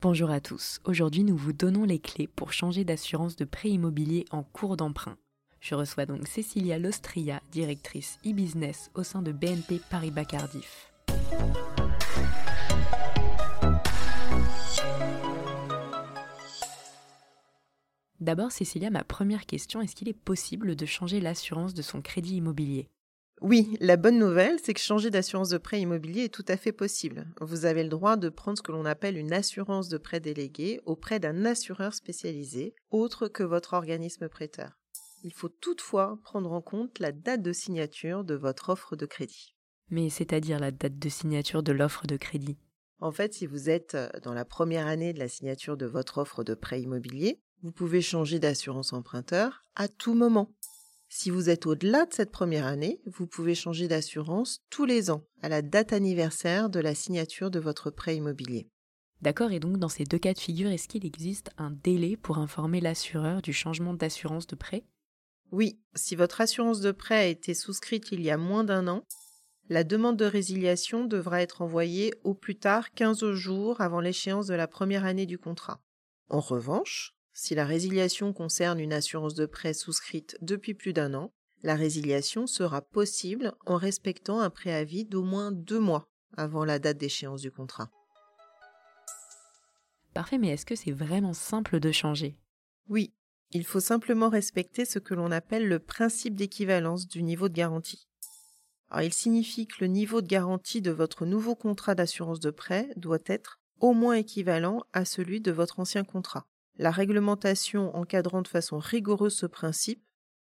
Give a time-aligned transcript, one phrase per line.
[0.00, 0.78] Bonjour à tous.
[0.84, 5.16] Aujourd'hui, nous vous donnons les clés pour changer d'assurance de prêt immobilier en cours d'emprunt.
[5.58, 10.92] Je reçois donc Cécilia Lostria, directrice e-business au sein de BNP Paribas Cardiff.
[18.20, 22.36] D'abord, Cécilia, ma première question, est-ce qu'il est possible de changer l'assurance de son crédit
[22.36, 22.88] immobilier?
[23.40, 26.72] Oui, la bonne nouvelle, c'est que changer d'assurance de prêt immobilier est tout à fait
[26.72, 27.26] possible.
[27.40, 30.80] Vous avez le droit de prendre ce que l'on appelle une assurance de prêt délégué
[30.86, 34.78] auprès d'un assureur spécialisé, autre que votre organisme prêteur.
[35.24, 39.54] Il faut toutefois prendre en compte la date de signature de votre offre de crédit.
[39.90, 42.58] Mais c'est-à-dire la date de signature de l'offre de crédit?
[43.00, 46.18] En fait, si vous êtes euh, dans la première année de la signature de votre
[46.18, 50.52] offre de prêt immobilier, vous pouvez changer d'assurance emprunteur à tout moment.
[51.10, 55.24] Si vous êtes au-delà de cette première année, vous pouvez changer d'assurance tous les ans,
[55.40, 58.68] à la date anniversaire de la signature de votre prêt immobilier.
[59.22, 62.38] D'accord, et donc dans ces deux cas de figure, est-ce qu'il existe un délai pour
[62.38, 64.84] informer l'assureur du changement d'assurance de prêt?
[65.50, 69.02] Oui, si votre assurance de prêt a été souscrite il y a moins d'un an,
[69.70, 74.54] la demande de résiliation devra être envoyée au plus tard 15 jours avant l'échéance de
[74.54, 75.80] la première année du contrat.
[76.28, 81.32] En revanche, si la résiliation concerne une assurance de prêt souscrite depuis plus d'un an,
[81.62, 86.98] la résiliation sera possible en respectant un préavis d'au moins deux mois avant la date
[86.98, 87.92] d'échéance du contrat.
[90.14, 92.36] Parfait, mais est-ce que c'est vraiment simple de changer?
[92.88, 93.14] Oui,
[93.52, 98.08] il faut simplement respecter ce que l'on appelle le principe d'équivalence du niveau de garantie.
[98.90, 102.88] Alors, il signifie que le niveau de garantie de votre nouveau contrat d'assurance de prêt
[102.96, 106.48] doit être au moins équivalent à celui de votre ancien contrat
[106.78, 110.02] la réglementation encadrant de façon rigoureuse ce principe,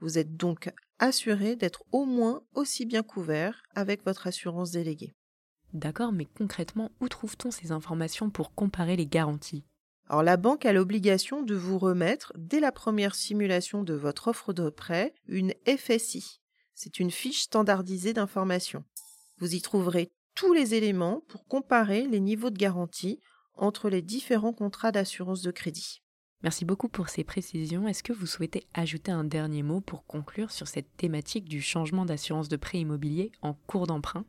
[0.00, 5.14] vous êtes donc assuré d'être au moins aussi bien couvert avec votre assurance déléguée.
[5.72, 9.64] D'accord, mais concrètement, où trouve-t-on ces informations pour comparer les garanties?
[10.08, 14.52] Alors la banque a l'obligation de vous remettre, dès la première simulation de votre offre
[14.52, 16.40] de prêt, une FSI.
[16.74, 18.84] C'est une fiche standardisée d'information.
[19.38, 23.20] Vous y trouverez tous les éléments pour comparer les niveaux de garantie
[23.56, 26.03] entre les différents contrats d'assurance de crédit.
[26.44, 27.88] Merci beaucoup pour ces précisions.
[27.88, 32.04] Est-ce que vous souhaitez ajouter un dernier mot pour conclure sur cette thématique du changement
[32.04, 34.26] d'assurance de prêt immobilier en cours d'emprunt?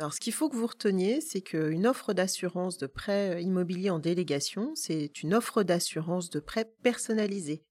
[0.00, 4.00] Alors, ce qu'il faut que vous reteniez, c'est qu'une offre d'assurance de prêt immobilier en
[4.00, 7.62] délégation, c'est une offre d'assurance de prêt personnalisée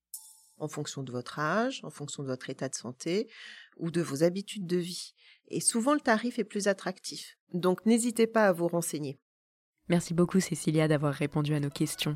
[0.59, 3.29] en fonction de votre âge, en fonction de votre état de santé
[3.75, 5.13] ou de vos habitudes de vie.
[5.49, 7.37] Et souvent, le tarif est plus attractif.
[7.51, 9.19] Donc, n'hésitez pas à vous renseigner.
[9.89, 12.15] Merci beaucoup, Cécilia, d'avoir répondu à nos questions.